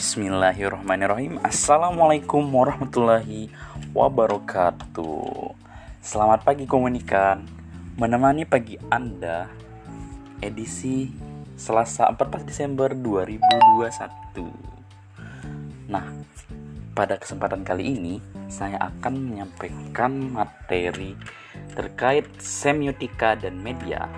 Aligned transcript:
Bismillahirrahmanirrahim. 0.00 1.44
Assalamualaikum 1.44 2.40
warahmatullahi 2.40 3.52
wabarakatuh. 3.92 5.52
Selamat 6.00 6.40
pagi 6.40 6.64
komunikan. 6.64 7.44
Menemani 8.00 8.48
pagi 8.48 8.80
Anda 8.88 9.52
Edisi 10.40 11.12
Selasa 11.52 12.08
14 12.16 12.48
Desember 12.48 12.96
2021 12.96 15.92
Nah, 15.92 16.08
pada 16.96 17.20
kesempatan 17.20 17.60
kali 17.60 17.92
ini 17.92 18.24
Saya 18.48 18.80
akan 18.80 19.20
menyampaikan 19.20 20.16
materi 20.16 21.12
Terkait 21.76 22.24
semiotika 22.40 23.36
dan 23.36 23.60
media 23.60 24.08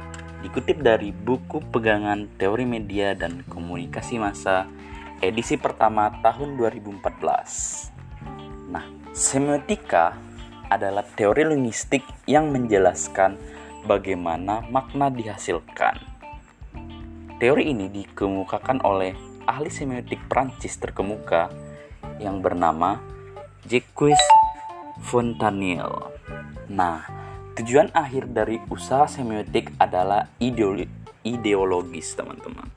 Dikutip 0.46 0.78
dari 0.78 1.10
buku 1.10 1.58
pegangan 1.74 2.30
teori 2.38 2.70
media 2.70 3.18
dan 3.18 3.42
komunikasi 3.50 4.22
massa 4.22 4.70
edisi 5.22 5.54
pertama 5.54 6.10
tahun 6.18 6.58
2014. 6.58 8.74
Nah, 8.74 8.82
semiotika 9.14 10.18
adalah 10.66 11.06
teori 11.06 11.46
linguistik 11.46 12.02
yang 12.26 12.50
menjelaskan 12.50 13.38
bagaimana 13.86 14.66
makna 14.66 15.14
dihasilkan. 15.14 16.02
Teori 17.38 17.70
ini 17.70 17.86
dikemukakan 17.86 18.82
oleh 18.82 19.14
ahli 19.46 19.70
semiotik 19.70 20.18
Prancis 20.26 20.74
terkemuka 20.78 21.50
yang 22.18 22.42
bernama 22.42 22.98
Jacques 23.66 24.22
Fontanille. 25.06 26.18
Nah, 26.66 27.02
tujuan 27.58 27.90
akhir 27.94 28.30
dari 28.30 28.58
usaha 28.70 29.06
semiotik 29.06 29.70
adalah 29.78 30.30
ideologis, 31.22 32.14
teman-teman. 32.14 32.70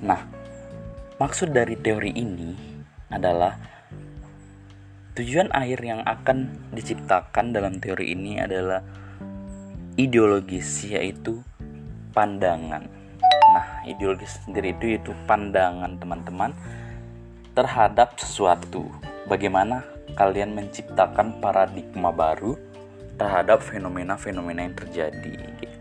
Nah, 0.00 0.24
maksud 1.20 1.52
dari 1.52 1.76
teori 1.76 2.16
ini 2.16 2.56
adalah 3.12 3.52
tujuan 5.12 5.52
akhir 5.52 5.80
yang 5.84 6.00
akan 6.08 6.70
diciptakan 6.72 7.52
dalam 7.52 7.76
teori 7.84 8.16
ini 8.16 8.40
adalah 8.40 8.80
ideologis 10.00 10.88
yaitu 10.88 11.44
pandangan. 12.16 12.88
Nah, 13.50 13.84
ideologis 13.84 14.40
sendiri 14.46 14.72
itu 14.72 14.96
yaitu 14.96 15.12
pandangan 15.28 16.00
teman-teman 16.00 16.56
terhadap 17.52 18.16
sesuatu. 18.16 18.88
Bagaimana 19.28 19.84
kalian 20.16 20.56
menciptakan 20.56 21.44
paradigma 21.44 22.08
baru 22.08 22.56
terhadap 23.20 23.60
fenomena-fenomena 23.60 24.64
yang 24.64 24.76
terjadi 24.80 25.34
gitu. 25.60 25.79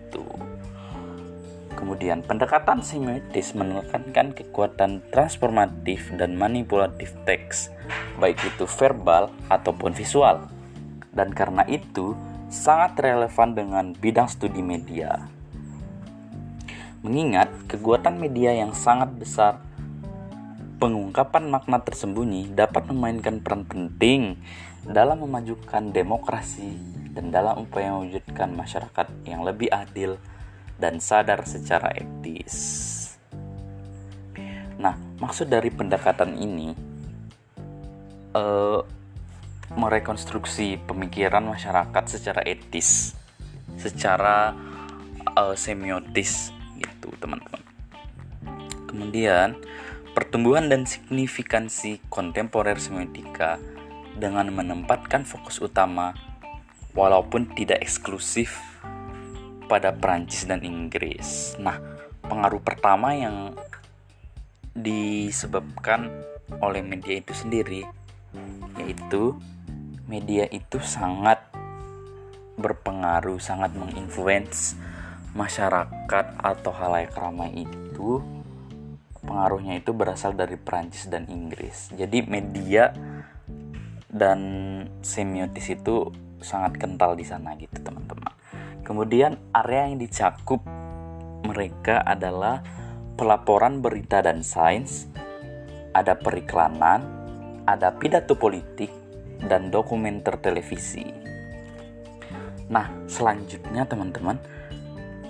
Kemudian, 1.79 2.19
pendekatan 2.27 2.83
semiotis 2.83 3.55
menekankan 3.55 4.35
kekuatan 4.35 4.99
transformatif 5.15 6.11
dan 6.19 6.35
manipulatif 6.35 7.15
teks, 7.23 7.71
baik 8.19 8.35
itu 8.43 8.67
verbal 8.67 9.31
ataupun 9.47 9.95
visual. 9.95 10.51
Dan 11.15 11.31
karena 11.31 11.63
itu, 11.71 12.19
sangat 12.51 12.99
relevan 12.99 13.55
dengan 13.55 13.85
bidang 13.95 14.27
studi 14.27 14.59
media. 14.59 15.23
Mengingat 16.99 17.47
kekuatan 17.71 18.19
media 18.19 18.59
yang 18.59 18.75
sangat 18.75 19.15
besar, 19.15 19.63
pengungkapan 20.83 21.47
makna 21.47 21.79
tersembunyi 21.79 22.51
dapat 22.51 22.91
memainkan 22.91 23.39
peran 23.39 23.63
penting 23.63 24.35
dalam 24.83 25.23
memajukan 25.23 25.95
demokrasi 25.95 26.75
dan 27.15 27.31
dalam 27.31 27.63
upaya 27.63 27.95
mewujudkan 27.95 28.51
masyarakat 28.51 29.07
yang 29.23 29.47
lebih 29.47 29.71
adil 29.71 30.19
dan 30.79 31.03
sadar 31.03 31.43
secara 31.43 31.91
etis. 31.91 32.55
Nah, 34.79 34.95
maksud 35.19 35.51
dari 35.51 35.67
pendekatan 35.67 36.39
ini 36.39 36.71
uh, 38.31 38.79
merekonstruksi 39.75 40.79
pemikiran 40.87 41.43
masyarakat 41.45 42.03
secara 42.07 42.41
etis, 42.47 43.13
secara 43.75 44.55
uh, 45.35 45.53
semiotis 45.53 46.55
gitu, 46.79 47.11
teman-teman. 47.19 47.61
Kemudian, 48.87 49.59
pertumbuhan 50.15 50.71
dan 50.71 50.87
signifikansi 50.87 52.01
kontemporer 52.09 52.79
semiotika 52.81 53.61
dengan 54.17 54.49
menempatkan 54.49 55.27
fokus 55.27 55.61
utama 55.61 56.15
walaupun 56.97 57.53
tidak 57.53 57.79
eksklusif 57.85 58.57
pada 59.69 59.93
Prancis 59.93 60.49
dan 60.49 60.65
Inggris. 60.65 61.53
Nah, 61.61 61.77
pengaruh 62.25 62.59
pertama 62.65 63.13
yang 63.13 63.53
disebabkan 64.73 66.09
oleh 66.57 66.81
media 66.81 67.21
itu 67.21 67.33
sendiri 67.37 67.85
yaitu 68.81 69.37
media 70.09 70.49
itu 70.49 70.81
sangat 70.81 71.37
berpengaruh, 72.57 73.37
sangat 73.37 73.71
menginfluence 73.77 74.75
masyarakat 75.37 76.25
atau 76.41 76.71
halayak 76.73 77.13
ramai 77.13 77.63
itu 77.63 78.19
pengaruhnya 79.21 79.77
itu 79.77 79.93
berasal 79.93 80.33
dari 80.33 80.57
Prancis 80.57 81.05
dan 81.05 81.29
Inggris. 81.29 81.93
Jadi 81.93 82.25
media 82.25 82.89
dan 84.09 84.39
semiotis 85.05 85.69
itu 85.69 86.09
sangat 86.41 86.81
kental 86.81 87.13
di 87.13 87.23
sana 87.27 87.53
gitu 87.59 87.77
teman-teman. 87.83 88.38
Kemudian 88.83 89.37
area 89.53 89.87
yang 89.89 90.01
dicakup 90.01 90.63
mereka 91.45 92.03
adalah 92.03 92.63
pelaporan 93.19 93.83
berita 93.83 94.23
dan 94.23 94.41
sains, 94.41 95.07
ada 95.91 96.15
periklanan, 96.15 97.03
ada 97.67 97.93
pidato 97.95 98.35
politik, 98.39 98.91
dan 99.39 99.71
dokumenter 99.71 100.35
televisi. 100.39 101.05
Nah, 102.69 102.91
selanjutnya 103.09 103.87
teman-teman, 103.87 104.37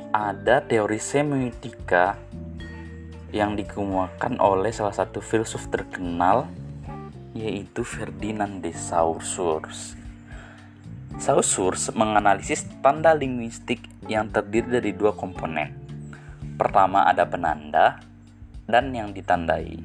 ada 0.09 0.65
teori 0.65 0.97
semiotika 0.97 2.17
yang 3.29 3.53
dikemukakan 3.53 4.41
oleh 4.41 4.73
salah 4.73 4.93
satu 4.93 5.21
filsuf 5.21 5.69
terkenal 5.69 6.49
yaitu 7.37 7.85
Ferdinand 7.85 8.59
de 8.65 8.73
Saussure. 8.73 9.69
Saussure 11.19 11.75
menganalisis 11.99 12.63
tanda 12.79 13.11
linguistik 13.11 13.83
yang 14.07 14.31
terdiri 14.31 14.79
dari 14.79 14.91
dua 14.95 15.11
komponen. 15.11 15.75
Pertama 16.55 17.03
ada 17.03 17.27
penanda 17.27 17.99
dan 18.63 18.95
yang 18.95 19.11
ditandai. 19.11 19.75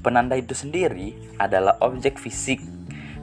Penanda 0.00 0.40
itu 0.40 0.56
sendiri 0.56 1.12
adalah 1.36 1.76
objek 1.84 2.16
fisik, 2.16 2.64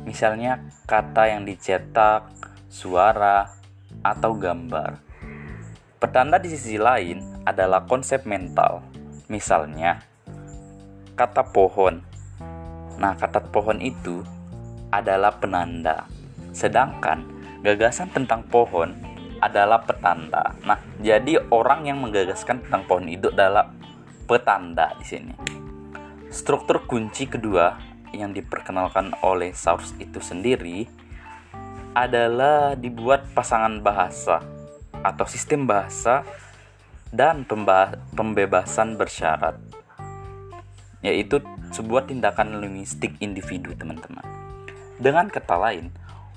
misalnya 0.06 0.70
kata 0.86 1.34
yang 1.34 1.50
dicetak, 1.50 2.30
suara, 2.70 3.50
atau 4.06 4.38
gambar. 4.38 5.02
Petanda 5.98 6.38
di 6.38 6.54
sisi 6.54 6.78
lain 6.78 7.42
adalah 7.42 7.90
konsep 7.90 8.30
mental, 8.30 8.86
misalnya 9.34 9.98
kata 11.18 11.42
pohon. 11.50 12.06
Nah, 13.02 13.18
kata 13.18 13.50
pohon 13.50 13.82
itu 13.82 14.22
adalah 14.94 15.34
penanda. 15.42 16.15
Sedangkan 16.56 17.28
gagasan 17.60 18.08
tentang 18.16 18.48
pohon 18.48 18.96
adalah 19.44 19.84
petanda. 19.84 20.56
Nah, 20.64 20.80
jadi 21.04 21.44
orang 21.52 21.92
yang 21.92 22.00
menggagaskan 22.00 22.64
tentang 22.64 22.88
pohon 22.88 23.12
itu 23.12 23.28
adalah 23.28 23.76
petanda 24.24 24.96
di 24.96 25.04
sini. 25.04 25.36
Struktur 26.32 26.88
kunci 26.88 27.28
kedua 27.28 27.76
yang 28.16 28.32
diperkenalkan 28.32 29.12
oleh 29.20 29.52
Saurs 29.52 29.92
itu 30.00 30.24
sendiri 30.24 30.88
adalah 31.92 32.80
dibuat 32.80 33.28
pasangan 33.36 33.84
bahasa 33.84 34.40
atau 35.04 35.28
sistem 35.28 35.68
bahasa 35.68 36.24
dan 37.12 37.44
pembebasan 38.16 38.96
bersyarat 38.96 39.60
yaitu 41.06 41.38
sebuah 41.70 42.10
tindakan 42.10 42.58
linguistik 42.64 43.14
individu 43.22 43.78
teman-teman. 43.78 44.26
Dengan 44.98 45.30
kata 45.30 45.56
lain, 45.60 45.94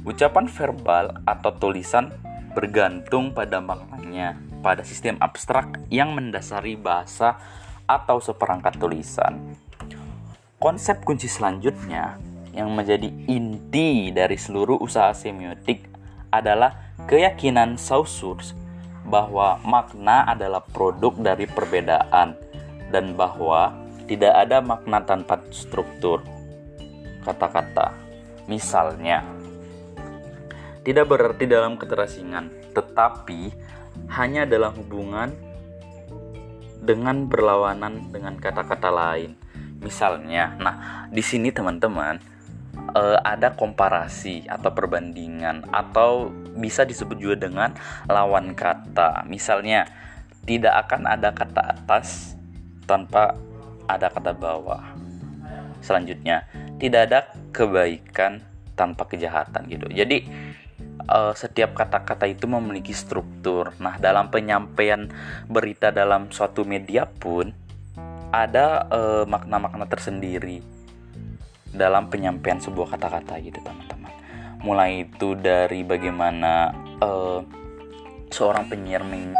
Ucapan 0.07 0.47
verbal 0.47 1.23
atau 1.27 1.51
tulisan 1.59 2.15
bergantung 2.55 3.35
pada 3.35 3.59
maknanya 3.59 4.39
pada 4.63 4.83
sistem 4.83 5.19
abstrak 5.23 5.79
yang 5.91 6.15
mendasari 6.15 6.75
bahasa 6.75 7.39
atau 7.87 8.19
seperangkat 8.23 8.79
tulisan. 8.79 9.55
Konsep 10.59 11.07
kunci 11.07 11.31
selanjutnya 11.31 12.19
yang 12.51 12.75
menjadi 12.75 13.07
inti 13.31 14.11
dari 14.11 14.35
seluruh 14.35 14.83
usaha 14.83 15.15
semiotik 15.15 15.87
adalah 16.35 16.95
keyakinan 17.07 17.79
Saussure 17.79 18.43
bahwa 19.07 19.57
makna 19.65 20.27
adalah 20.29 20.61
produk 20.61 21.15
dari 21.17 21.47
perbedaan 21.47 22.35
dan 22.91 23.15
bahwa 23.15 23.73
tidak 24.11 24.35
ada 24.35 24.59
makna 24.61 25.01
tanpa 25.07 25.41
struktur 25.55 26.21
kata-kata. 27.25 27.95
Misalnya, 28.49 29.21
tidak 30.87 31.11
berarti 31.11 31.45
dalam 31.45 31.77
keterasingan, 31.77 32.51
tetapi 32.73 33.51
hanya 34.15 34.47
dalam 34.47 34.73
hubungan 34.79 35.35
dengan 36.79 37.27
berlawanan 37.27 38.09
dengan 38.15 38.39
kata-kata 38.39 38.89
lain. 38.89 39.35
Misalnya, 39.79 40.55
nah 40.59 40.75
di 41.11 41.23
sini 41.23 41.55
teman-teman 41.55 42.19
uh, 42.95 43.19
ada 43.23 43.55
komparasi 43.55 44.47
atau 44.47 44.71
perbandingan 44.75 45.69
atau 45.71 46.31
bisa 46.59 46.83
disebut 46.83 47.19
juga 47.19 47.37
dengan 47.47 47.71
lawan 48.11 48.55
kata. 48.55 49.27
Misalnya, 49.27 49.87
tidak 50.49 50.89
akan 50.89 51.07
ada 51.07 51.31
kata 51.31 51.63
atas 51.79 52.35
tanpa 52.89 53.37
ada 53.87 54.09
kata 54.09 54.33
bawah. 54.35 54.83
Selanjutnya, 55.85 56.49
tidak 56.83 57.01
ada 57.11 57.19
kebaikan 57.55 58.43
tanpa 58.75 59.07
kejahatan 59.11 59.67
gitu. 59.67 59.87
Jadi 59.91 60.48
uh, 61.09 61.35
setiap 61.35 61.75
kata-kata 61.75 62.29
itu 62.29 62.45
memiliki 62.47 62.93
struktur. 62.93 63.73
Nah, 63.81 63.97
dalam 63.97 64.29
penyampaian 64.29 65.09
berita 65.49 65.91
dalam 65.91 66.29
suatu 66.29 66.63
media 66.69 67.09
pun 67.09 67.51
ada 68.29 68.85
uh, 68.93 69.25
makna-makna 69.25 69.89
tersendiri 69.89 70.61
dalam 71.73 72.13
penyampaian 72.13 72.61
sebuah 72.61 72.97
kata-kata 72.97 73.41
gitu, 73.41 73.59
teman-teman. 73.65 74.13
Mulai 74.61 75.09
itu 75.09 75.33
dari 75.37 75.85
bagaimana 75.85 76.73
uh, 77.01 77.41
seorang 78.29 78.69
penyiar 78.69 79.05
men 79.05 79.33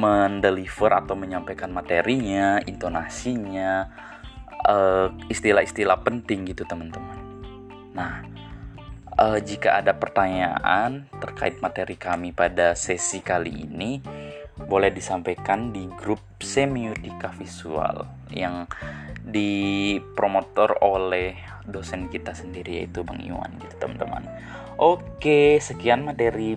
mendeliver 0.00 0.96
atau 0.96 1.12
menyampaikan 1.12 1.68
materinya, 1.68 2.56
intonasinya, 2.64 3.84
istilah-istilah 5.28 5.98
uh, 6.00 6.04
penting 6.06 6.48
gitu, 6.48 6.64
teman-teman. 6.64 7.20
Nah, 7.92 8.24
uh, 9.18 9.38
jika 9.40 9.82
ada 9.82 9.96
pertanyaan 9.96 11.08
terkait 11.18 11.58
materi 11.64 11.96
kami 11.96 12.30
pada 12.30 12.76
sesi 12.76 13.24
kali 13.24 13.66
ini, 13.66 13.98
boleh 14.68 14.92
disampaikan 14.92 15.72
di 15.72 15.88
grup 15.98 16.20
semiotika 16.38 17.32
visual 17.32 18.04
yang 18.30 18.68
dipromotor 19.24 20.78
oleh 20.84 21.36
dosen 21.66 22.10
kita 22.10 22.34
sendiri 22.34 22.84
yaitu 22.84 23.06
Bang 23.06 23.22
Iwan 23.22 23.50
gitu 23.62 23.74
teman-teman. 23.80 24.26
Oke, 24.80 25.60
sekian 25.60 26.04
materi 26.04 26.56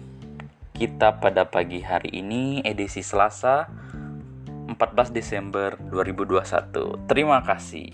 kita 0.74 1.22
pada 1.22 1.46
pagi 1.46 1.86
hari 1.86 2.10
ini 2.18 2.66
edisi 2.66 3.06
Selasa 3.06 3.70
14 4.74 5.14
Desember 5.14 5.78
2021. 5.92 7.06
Terima 7.06 7.44
kasih. 7.46 7.94